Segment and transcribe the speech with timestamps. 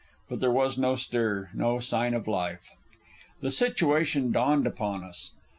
[0.29, 2.71] But there was no stir, no sign of life.
[3.41, 5.29] The situation dawned upon us.